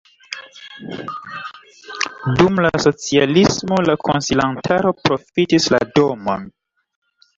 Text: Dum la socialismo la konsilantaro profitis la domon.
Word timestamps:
Dum 2.39 2.57
la 2.67 2.71
socialismo 2.85 3.79
la 3.91 3.97
konsilantaro 4.07 4.95
profitis 5.03 5.69
la 5.75 5.83
domon. 6.01 6.53